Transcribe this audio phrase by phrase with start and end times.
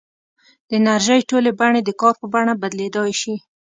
[0.67, 3.35] د انرژۍ ټولې بڼې د کار په بڼه بدلېدای شي.